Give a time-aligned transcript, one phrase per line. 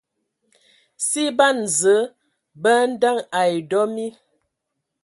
[1.07, 2.09] Si ban Zǝə
[2.61, 4.05] bə andəŋ ai dɔ mi.